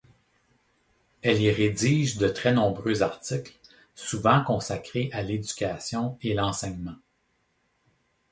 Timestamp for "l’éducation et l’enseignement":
5.21-6.95